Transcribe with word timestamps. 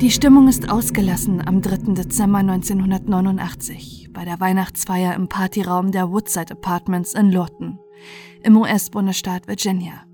Die 0.00 0.12
Stimmung 0.12 0.46
ist 0.46 0.70
ausgelassen 0.70 1.44
am 1.44 1.60
3. 1.60 1.94
Dezember 1.94 2.38
1989 2.38 4.10
bei 4.12 4.24
der 4.24 4.38
Weihnachtsfeier 4.38 5.16
im 5.16 5.28
Partyraum 5.28 5.90
der 5.90 6.12
Woodside 6.12 6.52
Apartments 6.52 7.14
in 7.14 7.32
Lawton 7.32 7.80
im 8.44 8.56
US-Bundesstaat 8.56 9.48
Virginia. 9.48 10.04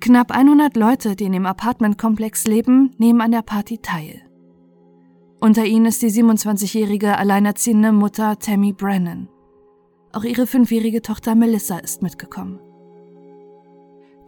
Knapp 0.00 0.30
100 0.30 0.78
Leute, 0.78 1.14
die 1.14 1.24
in 1.24 1.32
dem 1.32 1.44
Apartmentkomplex 1.44 2.46
leben, 2.46 2.94
nehmen 2.96 3.20
an 3.20 3.32
der 3.32 3.42
Party 3.42 3.80
teil. 3.82 4.22
Unter 5.40 5.66
ihnen 5.66 5.84
ist 5.84 6.00
die 6.00 6.10
27-jährige 6.10 7.18
alleinerziehende 7.18 7.92
Mutter 7.92 8.38
Tammy 8.38 8.72
Brennan. 8.72 9.28
Auch 10.14 10.24
ihre 10.24 10.46
fünfjährige 10.46 11.02
Tochter 11.02 11.34
Melissa 11.34 11.76
ist 11.76 12.00
mitgekommen. 12.00 12.60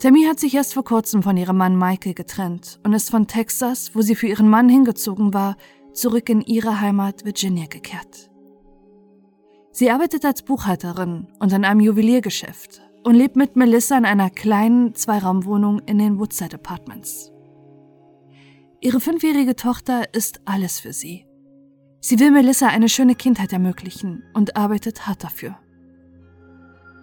Tammy 0.01 0.25
hat 0.25 0.41
sich 0.41 0.55
erst 0.55 0.73
vor 0.73 0.83
kurzem 0.83 1.23
von 1.23 1.37
ihrem 1.37 1.59
Mann 1.59 1.77
Michael 1.77 2.15
getrennt 2.15 2.81
und 2.85 2.95
ist 2.95 3.11
von 3.11 3.27
Texas, 3.27 3.95
wo 3.95 4.01
sie 4.01 4.15
für 4.15 4.29
ihren 4.29 4.49
Mann 4.49 4.71
hingezogen 4.71 5.35
war, 5.35 5.59
zurück 5.93 6.31
in 6.31 6.41
ihre 6.41 6.81
Heimat 6.81 7.27
Virginia 7.27 7.67
gekehrt. 7.67 8.31
Sie 9.73 9.91
arbeitet 9.91 10.25
als 10.25 10.43
Buchhalterin 10.43 11.29
und 11.39 11.53
in 11.53 11.67
einem 11.67 11.81
Juweliergeschäft 11.81 12.81
und 13.05 13.15
lebt 13.15 13.37
mit 13.37 13.57
Melissa 13.57 13.99
in 13.99 14.07
einer 14.07 14.31
kleinen 14.31 14.95
Zweiraumwohnung 14.95 15.81
in 15.81 15.99
den 15.99 16.19
Woodside 16.19 16.55
Apartments. 16.55 17.31
Ihre 18.81 19.01
fünfjährige 19.01 19.55
Tochter 19.55 20.15
ist 20.15 20.41
alles 20.47 20.81
für 20.81 20.95
sie. 20.95 21.27
Sie 22.01 22.19
will 22.19 22.31
Melissa 22.31 22.69
eine 22.69 22.89
schöne 22.89 23.17
Kindheit 23.17 23.53
ermöglichen 23.53 24.25
und 24.33 24.57
arbeitet 24.57 25.07
hart 25.07 25.25
dafür. 25.25 25.59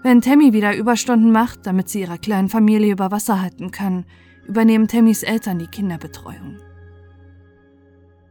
Wenn 0.04 0.22
Tammy 0.22 0.54
wieder 0.54 0.76
Überstunden 0.76 1.32
macht, 1.32 1.66
damit 1.66 1.90
sie 1.90 2.02
ihrer 2.02 2.18
kleinen 2.18 2.50
Familie 2.50 2.92
über 2.92 3.12
Wasser 3.12 3.42
halten 3.42 3.72
kann, 3.72 4.06
übernehmen 4.48 4.88
Tammys 4.88 5.24
Eltern 5.24 5.60
die 5.60 5.68
Kinderbetreuung. 5.68 6.58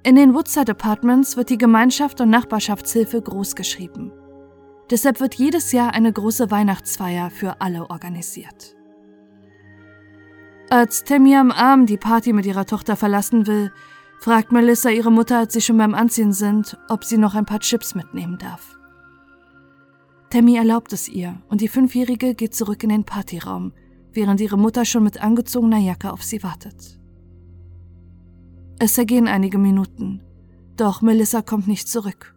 In 0.03 0.15
den 0.15 0.35
Woodside 0.35 0.71
Apartments 0.71 1.37
wird 1.37 1.51
die 1.51 1.59
Gemeinschaft 1.59 2.21
und 2.21 2.31
Nachbarschaftshilfe 2.31 3.21
großgeschrieben. 3.21 4.13
Deshalb 4.89 5.19
wird 5.19 5.35
jedes 5.35 5.73
Jahr 5.73 5.95
eine 5.95 6.13
große 6.13 6.51
Weihnachtsfeier 6.51 7.31
für 7.31 7.61
alle 7.61 7.91
organisiert. 7.91 8.77
Als 10.71 11.03
Tammy 11.03 11.35
am 11.35 11.51
Abend 11.51 11.91
die 11.91 11.97
Party 11.97 12.33
mit 12.33 12.47
ihrer 12.47 12.67
Tochter 12.67 12.95
verlassen 12.97 13.47
will, 13.47 13.73
fragt 14.21 14.53
Melissa 14.53 14.91
ihre 14.91 15.11
Mutter, 15.11 15.39
als 15.39 15.55
sie 15.55 15.61
schon 15.61 15.77
beim 15.77 15.95
Anziehen 15.95 16.33
sind, 16.33 16.79
ob 16.89 17.05
sie 17.05 17.19
noch 17.19 17.35
ein 17.35 17.45
paar 17.45 17.61
Chips 17.61 17.95
mitnehmen 17.95 18.39
darf. 18.39 18.76
Tammy 20.31 20.57
erlaubt 20.57 20.93
es 20.93 21.09
ihr 21.09 21.41
und 21.49 21.61
die 21.61 21.69
Fünfjährige 21.69 22.35
geht 22.35 22.55
zurück 22.55 22.83
in 22.83 22.89
den 22.89 23.05
Partyraum, 23.05 23.73
während 24.13 24.41
ihre 24.41 24.59
Mutter 24.59 24.85
schon 24.85 25.05
mit 25.05 25.21
angezogener 25.21 25.79
Jacke 25.79 26.13
auf 26.13 26.23
sie 26.23 26.43
wartet. 26.43 26.99
Es 28.79 28.99
ergehen 28.99 29.29
einige 29.29 29.59
Minuten, 29.59 30.23
doch 30.77 31.01
Melissa 31.01 31.43
kommt 31.43 31.69
nicht 31.69 31.89
zurück. 31.89 32.35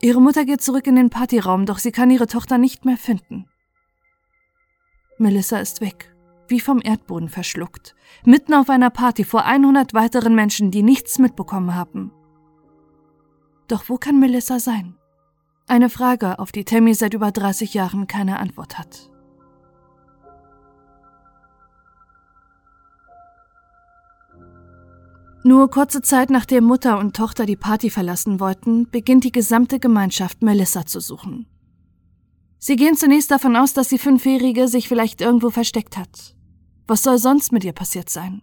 Ihre 0.00 0.20
Mutter 0.20 0.44
geht 0.44 0.62
zurück 0.62 0.86
in 0.86 0.96
den 0.96 1.10
Partyraum, 1.10 1.66
doch 1.66 1.78
sie 1.78 1.92
kann 1.92 2.10
ihre 2.10 2.26
Tochter 2.26 2.56
nicht 2.56 2.84
mehr 2.84 2.96
finden. 2.96 3.46
Melissa 5.18 5.58
ist 5.58 5.82
weg, 5.82 6.14
wie 6.48 6.60
vom 6.60 6.80
Erdboden 6.82 7.28
verschluckt, 7.28 7.94
mitten 8.24 8.54
auf 8.54 8.70
einer 8.70 8.88
Party 8.90 9.24
vor 9.24 9.44
100 9.44 9.92
weiteren 9.92 10.34
Menschen, 10.34 10.70
die 10.70 10.82
nichts 10.82 11.18
mitbekommen 11.18 11.74
haben. 11.74 12.12
Doch 13.68 13.88
wo 13.88 13.98
kann 13.98 14.18
Melissa 14.18 14.58
sein? 14.58 14.96
Eine 15.70 15.88
Frage, 15.88 16.40
auf 16.40 16.50
die 16.50 16.64
Tammy 16.64 16.94
seit 16.94 17.14
über 17.14 17.30
30 17.30 17.74
Jahren 17.74 18.08
keine 18.08 18.40
Antwort 18.40 18.76
hat. 18.76 19.08
Nur 25.44 25.70
kurze 25.70 26.02
Zeit 26.02 26.28
nachdem 26.28 26.64
Mutter 26.64 26.98
und 26.98 27.14
Tochter 27.14 27.46
die 27.46 27.54
Party 27.54 27.88
verlassen 27.88 28.40
wollten, 28.40 28.90
beginnt 28.90 29.22
die 29.22 29.30
gesamte 29.30 29.78
Gemeinschaft 29.78 30.42
Melissa 30.42 30.86
zu 30.86 30.98
suchen. 30.98 31.46
Sie 32.58 32.74
gehen 32.74 32.96
zunächst 32.96 33.30
davon 33.30 33.54
aus, 33.54 33.72
dass 33.72 33.90
die 33.90 33.98
Fünfjährige 33.98 34.66
sich 34.66 34.88
vielleicht 34.88 35.20
irgendwo 35.20 35.50
versteckt 35.50 35.96
hat. 35.96 36.34
Was 36.88 37.04
soll 37.04 37.18
sonst 37.18 37.52
mit 37.52 37.62
ihr 37.62 37.74
passiert 37.74 38.10
sein? 38.10 38.42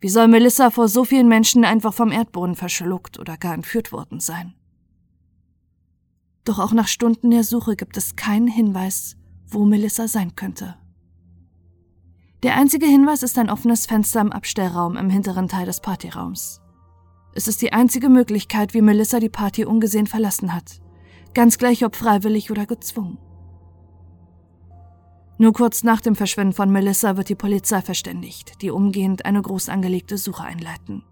Wie 0.00 0.08
soll 0.08 0.28
Melissa 0.28 0.70
vor 0.70 0.86
so 0.86 1.04
vielen 1.04 1.26
Menschen 1.26 1.64
einfach 1.64 1.92
vom 1.92 2.12
Erdboden 2.12 2.54
verschluckt 2.54 3.18
oder 3.18 3.36
gar 3.36 3.54
entführt 3.54 3.90
worden 3.90 4.20
sein? 4.20 4.54
Doch 6.52 6.58
auch 6.58 6.72
nach 6.74 6.86
Stunden 6.86 7.30
der 7.30 7.44
Suche 7.44 7.76
gibt 7.76 7.96
es 7.96 8.14
keinen 8.14 8.46
Hinweis, 8.46 9.16
wo 9.48 9.64
Melissa 9.64 10.06
sein 10.06 10.36
könnte. 10.36 10.76
Der 12.42 12.56
einzige 12.56 12.84
Hinweis 12.84 13.22
ist 13.22 13.38
ein 13.38 13.48
offenes 13.48 13.86
Fenster 13.86 14.20
im 14.20 14.32
Abstellraum 14.32 14.98
im 14.98 15.08
hinteren 15.08 15.48
Teil 15.48 15.64
des 15.64 15.80
Partyraums. 15.80 16.60
Es 17.34 17.48
ist 17.48 17.62
die 17.62 17.72
einzige 17.72 18.10
Möglichkeit, 18.10 18.74
wie 18.74 18.82
Melissa 18.82 19.18
die 19.18 19.30
Party 19.30 19.64
ungesehen 19.64 20.06
verlassen 20.06 20.52
hat, 20.52 20.82
ganz 21.32 21.56
gleich 21.56 21.86
ob 21.86 21.96
freiwillig 21.96 22.50
oder 22.50 22.66
gezwungen. 22.66 23.16
Nur 25.38 25.54
kurz 25.54 25.84
nach 25.84 26.02
dem 26.02 26.16
Verschwinden 26.16 26.52
von 26.52 26.70
Melissa 26.70 27.16
wird 27.16 27.30
die 27.30 27.34
Polizei 27.34 27.80
verständigt, 27.80 28.60
die 28.60 28.70
umgehend 28.70 29.24
eine 29.24 29.40
groß 29.40 29.70
angelegte 29.70 30.18
Suche 30.18 30.42
einleiten. 30.42 31.02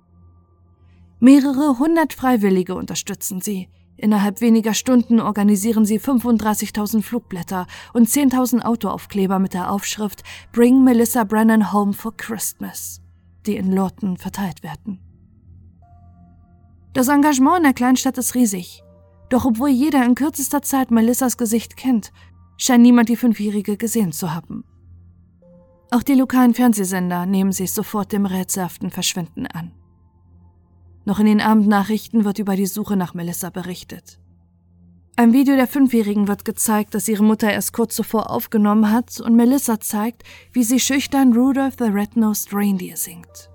Mehrere 1.19 1.79
hundert 1.79 2.13
Freiwillige 2.13 2.75
unterstützen 2.75 3.41
sie, 3.41 3.71
Innerhalb 4.01 4.41
weniger 4.41 4.73
Stunden 4.73 5.21
organisieren 5.21 5.85
sie 5.85 6.01
35.000 6.01 7.03
Flugblätter 7.03 7.67
und 7.93 8.09
10.000 8.09 8.63
Autoaufkleber 8.63 9.39
mit 9.39 9.53
der 9.53 9.71
Aufschrift 9.71 10.23
Bring 10.53 10.83
Melissa 10.83 11.25
Brennan 11.25 11.71
Home 11.71 11.93
for 11.93 12.17
Christmas, 12.17 13.03
die 13.45 13.57
in 13.57 13.71
Lawton 13.71 14.17
verteilt 14.17 14.63
werden. 14.63 15.01
Das 16.95 17.09
Engagement 17.09 17.59
in 17.59 17.65
der 17.65 17.75
Kleinstadt 17.75 18.17
ist 18.17 18.35
riesig. 18.35 18.83
Doch 19.29 19.45
obwohl 19.45 19.69
jeder 19.69 20.03
in 20.07 20.15
kürzester 20.15 20.63
Zeit 20.63 20.91
Melissas 20.91 21.37
Gesicht 21.37 21.77
kennt, 21.77 22.11
scheint 22.57 22.83
niemand 22.83 23.11
die 23.11 23.17
Fünfjährige 23.17 23.77
gesehen 23.77 24.13
zu 24.13 24.33
haben. 24.33 24.65
Auch 25.91 26.03
die 26.03 26.15
lokalen 26.15 26.55
Fernsehsender 26.55 27.27
nehmen 27.27 27.53
sich 27.53 27.75
sofort 27.75 28.13
dem 28.13 28.25
rätselhaften 28.25 28.91
Verschwinden 28.91 29.47
an. 29.47 29.73
Noch 31.05 31.19
in 31.19 31.27
den 31.27 31.41
Abendnachrichten 31.41 32.25
wird 32.25 32.39
über 32.39 32.57
die 32.57 32.67
Suche 32.67 32.97
nach 32.97 33.15
Melissa 33.15 33.51
berichtet. 33.51 34.19
Ein 35.17 35.33
Video 35.33 35.55
der 35.57 35.67
Fünfjährigen 35.67 36.29
wird 36.29 36.45
gezeigt, 36.45 36.95
das 36.95 37.09
ihre 37.09 37.25
Mutter 37.25 37.53
erst 37.53 37.73
kurz 37.73 37.95
zuvor 37.95 38.31
aufgenommen 38.31 38.91
hat 38.91 39.21
und 39.21 39.37
Melissa 39.37 39.79
zeigt, 39.81 40.23
wie 40.53 40.65
sie 40.65 40.81
schüchtern 40.81 41.35
Rudolph 41.35 41.77
the 41.79 41.85
Red-Nosed 41.85 42.55
Reindeer 42.55 42.97
singt. 42.97 43.51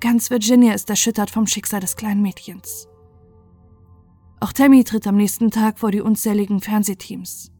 Ganz 0.00 0.30
Virginia 0.30 0.74
ist 0.74 0.88
erschüttert 0.88 1.30
vom 1.30 1.46
Schicksal 1.46 1.80
des 1.80 1.96
kleinen 1.96 2.22
Mädchens. 2.22 2.88
Auch 4.40 4.52
Tammy 4.52 4.84
tritt 4.84 5.06
am 5.06 5.16
nächsten 5.16 5.50
Tag 5.50 5.78
vor 5.78 5.90
die 5.90 6.00
unzähligen 6.00 6.60
Fernsehteams. 6.60 7.50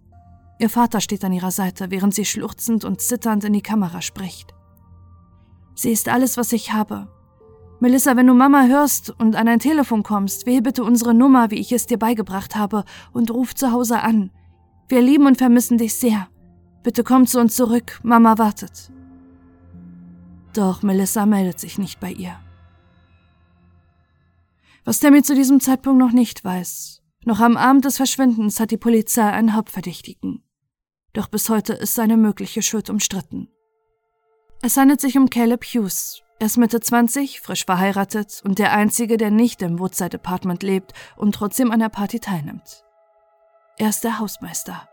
Ihr 0.59 0.71
Vater 0.71 1.01
steht 1.01 1.25
an 1.25 1.33
ihrer 1.33 1.51
Seite, 1.51 1.91
während 1.91 2.15
sie 2.15 2.25
schluchzend 2.25 2.85
und 2.85 3.01
zitternd 3.01 3.45
in 3.45 3.53
die 3.53 3.63
Kamera 3.63 4.03
spricht. 4.03 4.55
Sie 5.75 5.91
ist 5.91 6.09
alles, 6.09 6.37
was 6.37 6.53
ich 6.53 6.73
habe, 6.73 7.09
Melissa, 7.85 8.17
wenn 8.17 8.29
du 8.29 8.33
Mama 8.33 8.65
hörst 8.65 9.11
und 9.11 9.37
an 9.37 9.47
ein 9.47 9.59
Telefon 9.59 10.03
kommst, 10.03 10.47
wähle 10.47 10.63
bitte 10.63 10.83
unsere 10.83 11.13
Nummer, 11.13 11.51
wie 11.51 11.61
ich 11.61 11.71
es 11.71 11.85
dir 11.85 11.99
beigebracht 11.99 12.57
habe, 12.57 12.87
und 13.13 13.31
ruf 13.31 13.55
zu 13.55 13.73
Hause 13.73 14.01
an. 14.01 14.31
Wir 14.89 15.03
lieben 15.03 15.27
und 15.27 15.37
vermissen 15.37 15.77
dich 15.77 15.95
sehr. 15.95 16.29
Bitte 16.83 17.05
komm 17.05 17.27
zu 17.27 17.39
uns 17.39 17.55
zurück, 17.55 18.01
Mama 18.03 18.39
wartet. 18.39 18.91
Doch 20.55 20.83
Melissa 20.83 21.27
meldet 21.27 21.61
sich 21.61 21.77
nicht 21.77 22.01
bei 22.01 22.11
ihr. 22.11 22.41
Was 24.87 25.01
Tammy 25.01 25.23
zu 25.23 25.35
diesem 25.35 25.61
Zeitpunkt 25.61 25.99
noch 25.99 26.13
nicht 26.13 26.43
weiß, 26.43 27.03
noch 27.27 27.41
am 27.41 27.59
Abend 27.59 27.85
des 27.85 27.99
Verschwindens 27.99 28.61
hat 28.61 28.71
die 28.71 28.79
Polizei 28.79 29.31
einen 29.31 29.55
Hauptverdächtigen. 29.55 30.43
Doch 31.13 31.29
bis 31.29 31.51
heute 31.51 31.75
ist 31.75 31.93
seine 31.93 32.17
mögliche 32.17 32.63
Schuld 32.63 32.89
umstritten. 32.89 33.51
Es 34.63 34.79
handelt 34.79 35.03
sich 35.03 35.19
um 35.19 35.29
Caleb 35.29 35.65
Hughes, 35.65 36.24
er 36.45 36.49
ist 36.49 36.59
Mitte 36.59 36.79
20, 36.79 37.41
frisch 37.41 37.65
verheiratet 37.65 38.43
und 38.45 38.59
der 38.59 38.75
Einzige, 38.75 39.17
der 39.17 39.31
nicht 39.31 39.63
im 39.63 39.79
Woodside 39.79 40.19
Apartment 40.19 40.63
lebt 40.63 40.93
und 41.17 41.35
trotzdem 41.35 41.71
an 41.71 41.81
der 41.81 41.89
Party 41.89 42.21
teilnimmt. 42.21 42.85
Er 43.79 43.89
ist 43.89 44.05
der 44.05 44.19
Hausmeister. 44.19 44.87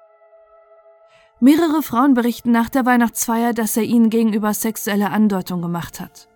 Mehrere 1.41 1.83
Frauen 1.83 2.13
berichten 2.13 2.51
nach 2.51 2.69
der 2.69 2.85
Weihnachtsfeier, 2.85 3.51
dass 3.51 3.75
er 3.75 3.83
ihnen 3.83 4.09
gegenüber 4.09 4.53
sexuelle 4.53 5.09
Andeutung 5.09 5.61
gemacht 5.61 5.99
hat. 5.99 6.29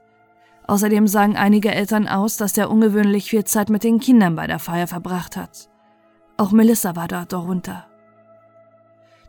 Außerdem 0.68 1.08
sagen 1.08 1.38
einige 1.38 1.72
Eltern 1.72 2.10
aus, 2.10 2.36
dass 2.36 2.58
er 2.58 2.70
ungewöhnlich 2.70 3.30
viel 3.30 3.46
Zeit 3.46 3.70
mit 3.70 3.86
den 3.86 4.02
Kindern 4.02 4.36
bei 4.36 4.48
der 4.48 4.60
Feier 4.60 4.88
verbracht 4.88 5.38
hat. 5.38 5.70
Auch 6.36 6.52
Melissa 6.52 6.98
war 6.98 7.08
da 7.08 7.24
darunter. 7.24 7.88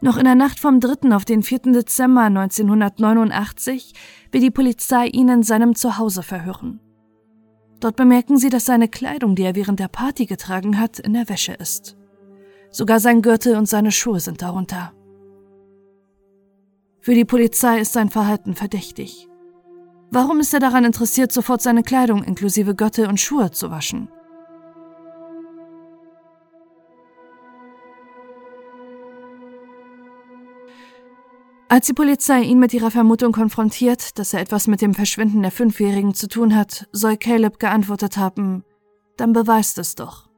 Noch 0.07 0.19
in 0.19 0.25
der 0.25 0.37
Nacht 0.37 0.61
vom 0.61 0.79
3. 0.79 1.17
auf 1.17 1.25
den 1.25 1.43
4. 1.43 1.73
Dezember 1.73 2.21
1989 2.21 3.93
will 4.31 4.41
die 4.41 4.53
Polizei 4.53 5.09
ihn 5.09 5.29
in 5.29 5.43
seinem 5.43 5.75
Zuhause 5.75 6.23
verhören. 6.23 6.79
Dort 7.81 7.97
bemerken 7.97 8.37
sie, 8.37 8.49
dass 8.49 8.67
seine 8.67 8.87
Kleidung, 8.87 9.35
die 9.35 9.43
er 9.43 9.57
während 9.57 9.81
der 9.81 9.89
Party 9.89 10.27
getragen 10.27 10.79
hat, 10.79 11.01
in 11.01 11.15
der 11.15 11.29
Wäsche 11.29 11.55
ist. 11.55 11.97
Sogar 12.71 13.01
sein 13.01 13.21
Gürtel 13.21 13.57
und 13.57 13.69
seine 13.69 13.91
Schuhe 13.91 14.21
sind 14.21 14.43
darunter. 14.43 14.93
Für 17.01 17.15
die 17.15 17.25
Polizei 17.25 17.81
ist 17.81 17.93
sein 17.93 18.09
Verhalten 18.09 18.55
verdächtig. 18.55 19.27
Warum 20.13 20.39
ist 20.39 20.55
er 20.55 20.61
daran 20.61 20.85
interessiert, 20.85 21.33
sofort 21.33 21.63
seine 21.63 21.83
Kleidung 21.83 22.23
inklusive 22.23 22.77
Gürtel 22.77 23.09
und 23.09 23.19
Schuhe 23.19 23.51
zu 23.51 23.73
waschen? 23.73 24.09
Als 31.69 31.87
die 31.87 31.95
Polizei 31.95 32.43
ihn 32.43 32.61
mit 32.61 32.73
ihrer 32.75 32.93
Vermutung 32.93 33.33
konfrontiert, 33.33 34.19
dass 34.21 34.33
er 34.33 34.41
etwas 34.41 34.69
mit 34.69 34.81
dem 34.81 34.95
Verschwinden 34.95 35.43
der 35.43 35.51
Fünfjährigen 35.51 36.15
zu 36.15 36.29
tun 36.29 36.55
hat, 36.55 36.87
soll 36.93 37.17
Caleb 37.17 37.59
geantwortet 37.59 38.17
haben, 38.17 38.65
dann 39.17 39.33
beweist 39.33 39.77
es 39.79 39.97
doch. 39.97 40.29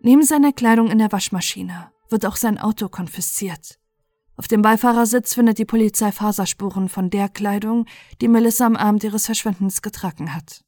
Neben 0.00 0.22
seiner 0.22 0.52
Kleidung 0.52 0.90
in 0.90 0.98
der 0.98 1.10
Waschmaschine 1.12 1.90
wird 2.10 2.26
auch 2.26 2.36
sein 2.36 2.58
Auto 2.58 2.90
konfisziert. 2.90 3.78
Auf 4.36 4.48
dem 4.48 4.60
Beifahrersitz 4.60 5.32
findet 5.32 5.56
die 5.56 5.64
Polizei 5.64 6.12
Faserspuren 6.12 6.90
von 6.90 7.08
der 7.08 7.30
Kleidung, 7.30 7.86
die 8.20 8.28
Melissa 8.28 8.66
am 8.66 8.76
Abend 8.76 9.02
ihres 9.02 9.24
Verschwindens 9.24 9.80
getragen 9.80 10.34
hat. 10.34 10.62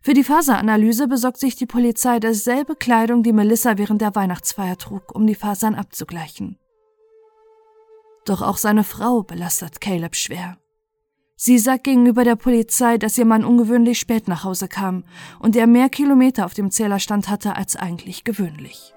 Für 0.00 0.14
die 0.14 0.24
Faseranalyse 0.24 1.08
besorgt 1.08 1.38
sich 1.38 1.56
die 1.56 1.66
Polizei 1.66 2.20
derselbe 2.20 2.76
Kleidung, 2.76 3.24
die 3.24 3.32
Melissa 3.32 3.78
während 3.78 4.00
der 4.00 4.14
Weihnachtsfeier 4.14 4.78
trug, 4.78 5.12
um 5.14 5.26
die 5.26 5.34
Fasern 5.34 5.74
abzugleichen. 5.74 6.58
Doch 8.24 8.42
auch 8.42 8.56
seine 8.56 8.84
Frau 8.84 9.22
belastet 9.22 9.80
Caleb 9.80 10.14
schwer. 10.14 10.58
Sie 11.36 11.58
sagt 11.58 11.84
gegenüber 11.84 12.22
der 12.22 12.36
Polizei, 12.36 12.98
dass 12.98 13.18
ihr 13.18 13.24
Mann 13.24 13.44
ungewöhnlich 13.44 13.98
spät 13.98 14.28
nach 14.28 14.44
Hause 14.44 14.68
kam 14.68 15.02
und 15.40 15.56
er 15.56 15.66
mehr 15.66 15.88
Kilometer 15.88 16.46
auf 16.46 16.54
dem 16.54 16.70
Zählerstand 16.70 17.28
hatte 17.28 17.56
als 17.56 17.74
eigentlich 17.74 18.22
gewöhnlich. 18.22 18.94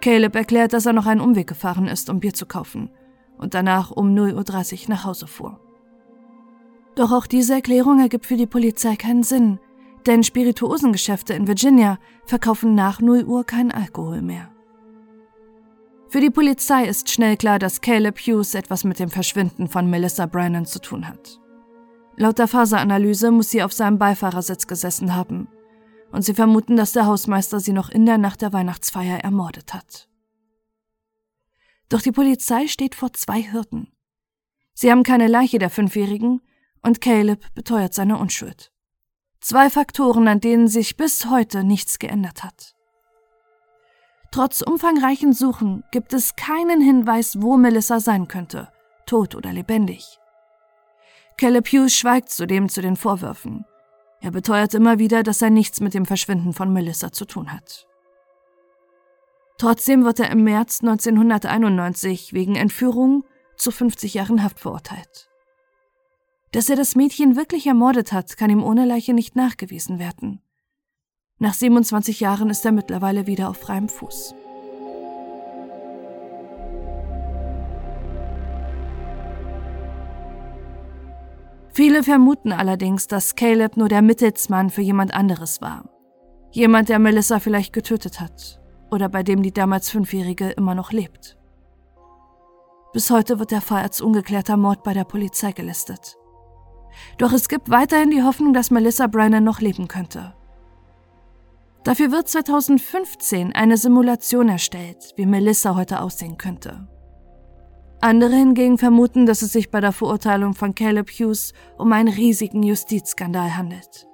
Caleb 0.00 0.36
erklärt, 0.36 0.72
dass 0.72 0.86
er 0.86 0.94
noch 0.94 1.06
einen 1.06 1.20
Umweg 1.20 1.46
gefahren 1.46 1.86
ist, 1.86 2.08
um 2.08 2.20
Bier 2.20 2.32
zu 2.32 2.46
kaufen 2.46 2.90
und 3.36 3.52
danach 3.52 3.90
um 3.90 4.14
0.30 4.14 4.84
Uhr 4.84 4.88
nach 4.88 5.04
Hause 5.04 5.26
fuhr. 5.26 5.60
Doch 6.94 7.12
auch 7.12 7.26
diese 7.26 7.54
Erklärung 7.54 8.00
ergibt 8.00 8.26
für 8.26 8.36
die 8.36 8.46
Polizei 8.46 8.96
keinen 8.96 9.22
Sinn, 9.22 9.60
denn 10.06 10.24
Spirituosengeschäfte 10.24 11.34
in 11.34 11.46
Virginia 11.46 11.98
verkaufen 12.24 12.74
nach 12.74 13.00
0 13.00 13.24
Uhr 13.24 13.44
keinen 13.44 13.70
Alkohol 13.70 14.22
mehr. 14.22 14.50
Für 16.10 16.20
die 16.22 16.30
Polizei 16.30 16.86
ist 16.86 17.10
schnell 17.10 17.36
klar, 17.36 17.58
dass 17.58 17.82
Caleb 17.82 18.18
Hughes 18.18 18.54
etwas 18.54 18.82
mit 18.82 18.98
dem 18.98 19.10
Verschwinden 19.10 19.68
von 19.68 19.90
Melissa 19.90 20.24
Brannon 20.24 20.64
zu 20.64 20.80
tun 20.80 21.06
hat. 21.06 21.38
Laut 22.16 22.38
der 22.38 22.48
Faseranalyse 22.48 23.30
muss 23.30 23.50
sie 23.50 23.62
auf 23.62 23.74
seinem 23.74 23.98
Beifahrersitz 23.98 24.66
gesessen 24.66 25.14
haben. 25.14 25.48
Und 26.10 26.22
sie 26.22 26.32
vermuten, 26.32 26.76
dass 26.76 26.92
der 26.92 27.04
Hausmeister 27.04 27.60
sie 27.60 27.74
noch 27.74 27.90
in 27.90 28.06
der 28.06 28.16
Nacht 28.16 28.40
der 28.40 28.54
Weihnachtsfeier 28.54 29.18
ermordet 29.18 29.74
hat. 29.74 30.08
Doch 31.90 32.00
die 32.00 32.12
Polizei 32.12 32.68
steht 32.68 32.94
vor 32.94 33.12
zwei 33.12 33.42
Hürden. 33.42 33.92
Sie 34.72 34.90
haben 34.90 35.02
keine 35.02 35.26
Leiche 35.26 35.58
der 35.58 35.68
Fünfjährigen 35.68 36.40
und 36.82 37.02
Caleb 37.02 37.44
beteuert 37.54 37.92
seine 37.92 38.16
Unschuld. 38.16 38.72
Zwei 39.40 39.68
Faktoren, 39.68 40.26
an 40.26 40.40
denen 40.40 40.68
sich 40.68 40.96
bis 40.96 41.26
heute 41.26 41.64
nichts 41.64 41.98
geändert 41.98 42.42
hat. 42.44 42.77
Trotz 44.30 44.60
umfangreichen 44.60 45.32
Suchen 45.32 45.84
gibt 45.90 46.12
es 46.12 46.36
keinen 46.36 46.80
Hinweis, 46.80 47.40
wo 47.40 47.56
Melissa 47.56 47.98
sein 47.98 48.28
könnte, 48.28 48.68
tot 49.06 49.34
oder 49.34 49.52
lebendig. 49.52 50.18
Caleb 51.38 51.68
Hughes 51.68 51.94
schweigt 51.94 52.30
zudem 52.30 52.68
zu 52.68 52.82
den 52.82 52.96
Vorwürfen. 52.96 53.64
Er 54.20 54.32
beteuert 54.32 54.74
immer 54.74 54.98
wieder, 54.98 55.22
dass 55.22 55.40
er 55.40 55.50
nichts 55.50 55.80
mit 55.80 55.94
dem 55.94 56.04
Verschwinden 56.04 56.52
von 56.52 56.72
Melissa 56.72 57.12
zu 57.12 57.24
tun 57.24 57.52
hat. 57.52 57.86
Trotzdem 59.56 60.04
wird 60.04 60.20
er 60.20 60.30
im 60.30 60.44
März 60.44 60.80
1991 60.82 62.32
wegen 62.32 62.54
Entführung 62.54 63.24
zu 63.56 63.70
50 63.70 64.14
Jahren 64.14 64.42
Haft 64.42 64.60
verurteilt. 64.60 65.28
Dass 66.52 66.68
er 66.68 66.76
das 66.76 66.94
Mädchen 66.94 67.36
wirklich 67.36 67.66
ermordet 67.66 68.12
hat, 68.12 68.36
kann 68.36 68.50
ihm 68.50 68.62
ohne 68.62 68.84
Leiche 68.84 69.14
nicht 69.14 69.36
nachgewiesen 69.36 69.98
werden. 69.98 70.40
Nach 71.40 71.54
27 71.54 72.18
Jahren 72.18 72.50
ist 72.50 72.64
er 72.64 72.72
mittlerweile 72.72 73.28
wieder 73.28 73.48
auf 73.48 73.58
freiem 73.58 73.88
Fuß. 73.88 74.34
Viele 81.70 82.02
vermuten 82.02 82.50
allerdings, 82.50 83.06
dass 83.06 83.36
Caleb 83.36 83.76
nur 83.76 83.88
der 83.88 84.02
Mittelsmann 84.02 84.68
für 84.68 84.82
jemand 84.82 85.14
anderes 85.14 85.60
war. 85.60 85.88
Jemand, 86.50 86.88
der 86.88 86.98
Melissa 86.98 87.38
vielleicht 87.38 87.72
getötet 87.72 88.18
hat 88.18 88.60
oder 88.90 89.08
bei 89.08 89.22
dem 89.22 89.44
die 89.44 89.52
damals 89.52 89.90
Fünfjährige 89.90 90.50
immer 90.50 90.74
noch 90.74 90.90
lebt. 90.90 91.36
Bis 92.92 93.10
heute 93.10 93.38
wird 93.38 93.52
der 93.52 93.60
Fall 93.60 93.82
als 93.82 94.00
ungeklärter 94.00 94.56
Mord 94.56 94.82
bei 94.82 94.92
der 94.92 95.04
Polizei 95.04 95.52
gelistet. 95.52 96.16
Doch 97.16 97.32
es 97.32 97.48
gibt 97.48 97.70
weiterhin 97.70 98.10
die 98.10 98.24
Hoffnung, 98.24 98.54
dass 98.54 98.72
Melissa 98.72 99.06
Brennan 99.06 99.44
noch 99.44 99.60
leben 99.60 99.86
könnte. 99.86 100.34
Dafür 101.84 102.10
wird 102.12 102.28
2015 102.28 103.52
eine 103.54 103.76
Simulation 103.76 104.48
erstellt, 104.48 105.14
wie 105.16 105.26
Melissa 105.26 105.74
heute 105.74 106.00
aussehen 106.00 106.36
könnte. 106.36 106.86
Andere 108.00 108.36
hingegen 108.36 108.78
vermuten, 108.78 109.26
dass 109.26 109.42
es 109.42 109.52
sich 109.52 109.70
bei 109.70 109.80
der 109.80 109.92
Verurteilung 109.92 110.54
von 110.54 110.74
Caleb 110.74 111.10
Hughes 111.10 111.52
um 111.78 111.92
einen 111.92 112.08
riesigen 112.12 112.62
Justizskandal 112.62 113.56
handelt. 113.56 114.06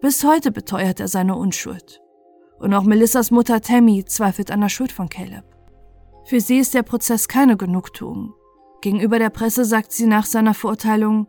Bis 0.00 0.24
heute 0.24 0.50
beteuert 0.50 0.98
er 0.98 1.08
seine 1.08 1.36
Unschuld. 1.36 2.00
Und 2.58 2.72
auch 2.74 2.84
Melissas 2.84 3.30
Mutter 3.30 3.60
Tammy 3.60 4.04
zweifelt 4.04 4.50
an 4.50 4.60
der 4.60 4.68
Schuld 4.68 4.92
von 4.92 5.08
Caleb. 5.08 5.44
Für 6.24 6.40
sie 6.40 6.58
ist 6.58 6.74
der 6.74 6.82
Prozess 6.82 7.28
keine 7.28 7.56
Genugtuung. 7.56 8.34
Gegenüber 8.80 9.18
der 9.18 9.30
Presse 9.30 9.64
sagt 9.64 9.92
sie 9.92 10.06
nach 10.06 10.26
seiner 10.26 10.54
Verurteilung, 10.54 11.28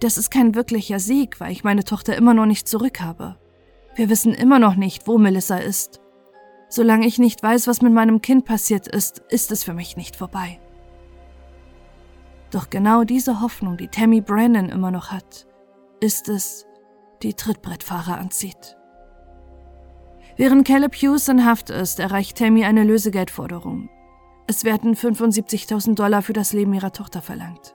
das 0.00 0.18
ist 0.18 0.30
kein 0.30 0.54
wirklicher 0.54 1.00
Sieg, 1.00 1.40
weil 1.40 1.52
ich 1.52 1.64
meine 1.64 1.84
Tochter 1.84 2.14
immer 2.16 2.34
noch 2.34 2.46
nicht 2.46 2.68
zurück 2.68 3.00
habe. 3.00 3.38
Wir 3.98 4.08
wissen 4.08 4.32
immer 4.32 4.60
noch 4.60 4.76
nicht, 4.76 5.08
wo 5.08 5.18
Melissa 5.18 5.56
ist. 5.56 6.00
Solange 6.68 7.04
ich 7.04 7.18
nicht 7.18 7.42
weiß, 7.42 7.66
was 7.66 7.82
mit 7.82 7.92
meinem 7.92 8.22
Kind 8.22 8.44
passiert 8.44 8.86
ist, 8.86 9.24
ist 9.28 9.50
es 9.50 9.64
für 9.64 9.74
mich 9.74 9.96
nicht 9.96 10.14
vorbei. 10.14 10.60
Doch 12.52 12.70
genau 12.70 13.02
diese 13.02 13.40
Hoffnung, 13.40 13.76
die 13.76 13.88
Tammy 13.88 14.20
Brandon 14.20 14.68
immer 14.68 14.92
noch 14.92 15.10
hat, 15.10 15.48
ist 15.98 16.28
es, 16.28 16.64
die 17.24 17.34
Trittbrettfahrer 17.34 18.18
anzieht. 18.18 18.76
Während 20.36 20.64
Caleb 20.64 20.94
Hughes 20.94 21.26
in 21.26 21.44
Haft 21.44 21.70
ist, 21.70 21.98
erreicht 21.98 22.38
Tammy 22.38 22.64
eine 22.64 22.84
Lösegeldforderung. 22.84 23.90
Es 24.46 24.62
werden 24.62 24.94
75.000 24.94 25.96
Dollar 25.96 26.22
für 26.22 26.34
das 26.34 26.52
Leben 26.52 26.72
ihrer 26.72 26.92
Tochter 26.92 27.20
verlangt. 27.20 27.74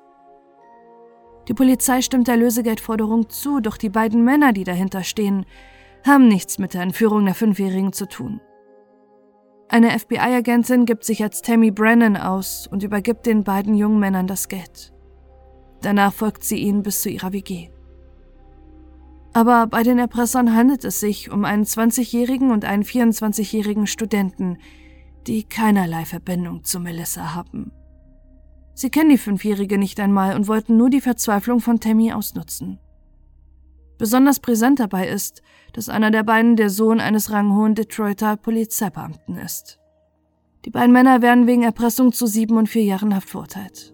Die 1.50 1.54
Polizei 1.54 2.02
stimmt 2.02 2.30
der 2.30 2.38
Lösegeldforderung 2.38 3.30
zu, 3.30 3.60
doch 3.60 3.76
die 3.76 3.90
beiden 3.90 4.24
Männer, 4.24 4.54
die 4.54 4.64
dahinter 4.64 5.04
stehen, 5.04 5.46
haben 6.06 6.28
nichts 6.28 6.60
mit 6.60 6.74
der 6.74 6.82
Entführung 6.82 7.26
der 7.26 7.36
Fünfjährigen 7.36 7.94
zu 7.94 8.08
tun. 8.08 8.42
Eine 9.70 9.98
FBI-Agentin 9.98 10.86
gibt 10.86 11.04
sich 11.04 11.24
als 11.24 11.42
Tammy 11.42 11.72
Brennan 11.72 12.18
aus 12.18 12.68
und 12.68 12.84
übergibt 12.84 13.26
den 13.26 13.44
beiden 13.44 13.76
jungen 13.76 14.00
Männern 14.00 14.28
das 14.28 14.48
Geld. 14.48 14.94
Danach 15.82 16.14
folgt 16.14 16.44
sie 16.44 16.58
ihnen 16.58 16.84
bis 16.84 17.02
zu 17.02 17.10
ihrer 17.10 17.34
WG. 17.34 17.70
Aber 19.34 19.66
bei 19.66 19.82
den 19.82 19.98
Erpressern 19.98 20.56
handelt 20.56 20.86
es 20.86 21.00
sich 21.00 21.32
um 21.32 21.44
einen 21.44 21.64
20-jährigen 21.64 22.52
und 22.52 22.66
einen 22.66 22.84
24-jährigen 22.84 23.88
Studenten, 23.88 24.58
die 25.26 25.44
keinerlei 25.44 26.06
Verbindung 26.06 26.64
zu 26.64 26.80
Melissa 26.80 27.34
haben. 27.34 27.72
Sie 28.76 28.90
kennen 28.90 29.10
die 29.10 29.18
Fünfjährige 29.18 29.78
nicht 29.78 30.00
einmal 30.00 30.36
und 30.36 30.48
wollten 30.48 30.78
nur 30.78 30.90
die 30.90 31.02
Verzweiflung 31.02 31.60
von 31.60 31.80
Tammy 31.80 32.12
ausnutzen. 32.12 32.80
Besonders 33.98 34.40
brisant 34.40 34.80
dabei 34.80 35.08
ist, 35.08 35.42
dass 35.74 35.90
einer 35.90 36.12
der 36.12 36.24
beiden 36.24 36.56
der 36.56 36.70
Sohn 36.70 37.00
eines 37.00 37.32
ranghohen 37.32 37.76
Detroiter 37.76 38.38
Polizeibeamten 38.38 39.38
ist. 39.38 39.80
Die 40.66 40.70
beiden 40.70 40.94
Männer 40.94 41.22
werden 41.22 41.48
wegen 41.48 41.64
Erpressung 41.64 42.14
zu 42.14 42.26
sieben 42.26 42.58
und 42.58 42.68
vier 42.68 42.84
Jahren 42.84 43.16
Haft 43.16 43.30
verurteilt. 43.30 43.94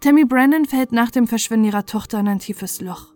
Tammy 0.00 0.24
Brandon 0.24 0.64
fällt 0.64 0.92
nach 0.92 1.10
dem 1.10 1.26
Verschwinden 1.26 1.66
ihrer 1.66 1.84
Tochter 1.84 2.20
in 2.20 2.28
ein 2.28 2.38
tiefes 2.38 2.80
Loch. 2.80 3.14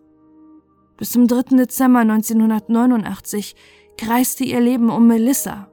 Bis 0.97 1.11
zum 1.11 1.27
3. 1.27 1.55
Dezember 1.55 1.99
1989 1.99 3.55
kreiste 3.97 4.43
ihr 4.43 4.59
Leben 4.59 4.89
um 4.89 5.07
Melissa. 5.07 5.71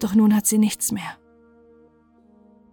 Doch 0.00 0.14
nun 0.14 0.34
hat 0.34 0.46
sie 0.46 0.58
nichts 0.58 0.90
mehr. 0.90 1.18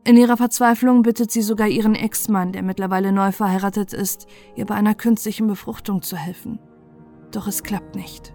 In 0.04 0.18
ihrer 0.18 0.36
Verzweiflung 0.36 1.04
bittet 1.04 1.32
sie 1.32 1.44
sogar 1.44 1.68
ihren 1.68 1.94
Ex-Mann, 1.94 2.54
der 2.54 2.64
mittlerweile 2.64 3.12
neu 3.12 3.32
verheiratet 3.32 3.94
ist, 3.94 4.26
ihr 4.56 4.66
bei 4.66 4.74
einer 4.74 4.96
künstlichen 4.96 5.46
Befruchtung 5.46 6.02
zu 6.02 6.18
helfen. 6.18 6.60
Doch 7.32 7.48
es 7.48 7.62
klappt 7.62 7.96
nicht. 7.96 8.34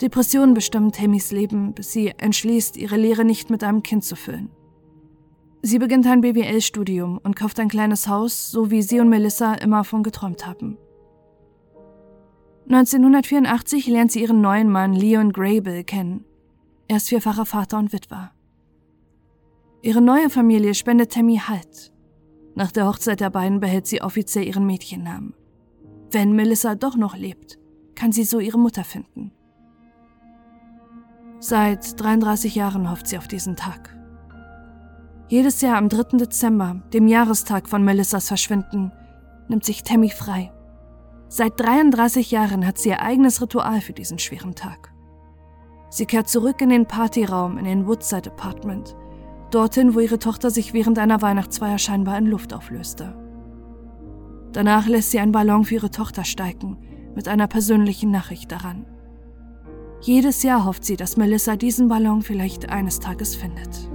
Depressionen 0.00 0.54
bestimmen 0.54 0.92
Tammys 0.92 1.32
Leben, 1.32 1.74
bis 1.74 1.92
sie 1.92 2.14
entschließt, 2.16 2.76
ihre 2.76 2.96
Lehre 2.96 3.24
nicht 3.24 3.50
mit 3.50 3.64
einem 3.64 3.82
Kind 3.82 4.04
zu 4.04 4.14
füllen. 4.14 4.50
Sie 5.62 5.80
beginnt 5.80 6.06
ein 6.06 6.20
BWL-Studium 6.20 7.18
und 7.18 7.34
kauft 7.34 7.58
ein 7.58 7.68
kleines 7.68 8.06
Haus, 8.06 8.52
so 8.52 8.70
wie 8.70 8.82
sie 8.82 9.00
und 9.00 9.08
Melissa 9.08 9.54
immer 9.54 9.82
von 9.82 10.04
geträumt 10.04 10.46
haben. 10.46 10.78
1984 12.68 13.88
lernt 13.88 14.12
sie 14.12 14.22
ihren 14.22 14.40
neuen 14.40 14.70
Mann 14.70 14.92
Leon 14.92 15.32
Grable 15.32 15.82
kennen. 15.82 16.24
Er 16.86 16.98
ist 16.98 17.08
vierfacher 17.08 17.46
Vater 17.46 17.78
und 17.78 17.92
Witwer. 17.92 18.30
Ihre 19.80 20.00
neue 20.00 20.28
Familie 20.28 20.74
spendet 20.74 21.12
Tammy 21.12 21.36
Halt. 21.38 21.92
Nach 22.54 22.72
der 22.72 22.86
Hochzeit 22.86 23.20
der 23.20 23.30
beiden 23.30 23.60
behält 23.60 23.86
sie 23.86 24.02
offiziell 24.02 24.44
ihren 24.46 24.66
Mädchennamen. 24.66 25.34
Wenn 26.10 26.32
Melissa 26.32 26.74
doch 26.74 26.96
noch 26.96 27.16
lebt, 27.16 27.58
kann 27.94 28.10
sie 28.10 28.24
so 28.24 28.40
ihre 28.40 28.58
Mutter 28.58 28.82
finden. 28.82 29.32
Seit 31.38 32.00
33 32.00 32.56
Jahren 32.56 32.90
hofft 32.90 33.06
sie 33.06 33.18
auf 33.18 33.28
diesen 33.28 33.54
Tag. 33.54 33.96
Jedes 35.28 35.60
Jahr 35.60 35.76
am 35.76 35.88
3. 35.88 36.16
Dezember, 36.16 36.82
dem 36.92 37.06
Jahrestag 37.06 37.68
von 37.68 37.84
Melissas 37.84 38.26
Verschwinden, 38.26 38.90
nimmt 39.46 39.64
sich 39.64 39.84
Tammy 39.84 40.10
frei. 40.10 40.52
Seit 41.28 41.60
33 41.60 42.30
Jahren 42.32 42.66
hat 42.66 42.78
sie 42.78 42.88
ihr 42.88 43.02
eigenes 43.02 43.40
Ritual 43.40 43.80
für 43.80 43.92
diesen 43.92 44.18
schweren 44.18 44.54
Tag. 44.54 44.92
Sie 45.90 46.06
kehrt 46.06 46.28
zurück 46.28 46.60
in 46.60 46.70
den 46.70 46.86
Partyraum 46.86 47.58
in 47.58 47.66
den 47.66 47.86
Woodside 47.86 48.30
Apartment, 48.30 48.96
dorthin, 49.54 49.94
wo 49.94 50.00
ihre 50.00 50.18
Tochter 50.18 50.50
sich 50.50 50.72
während 50.72 50.98
einer 50.98 51.22
Weihnachtsfeier 51.22 51.78
scheinbar 51.78 52.18
in 52.18 52.26
Luft 52.26 52.52
auflöste. 52.52 53.14
Danach 54.52 54.86
lässt 54.86 55.10
sie 55.10 55.20
einen 55.20 55.32
Ballon 55.32 55.64
für 55.64 55.74
ihre 55.74 55.90
Tochter 55.90 56.24
steigen, 56.24 56.78
mit 57.14 57.28
einer 57.28 57.46
persönlichen 57.46 58.10
Nachricht 58.10 58.50
daran. 58.52 58.86
Jedes 60.00 60.42
Jahr 60.42 60.64
hofft 60.64 60.84
sie, 60.84 60.96
dass 60.96 61.16
Melissa 61.16 61.56
diesen 61.56 61.88
Ballon 61.88 62.22
vielleicht 62.22 62.70
eines 62.70 63.00
Tages 63.00 63.34
findet. 63.34 63.90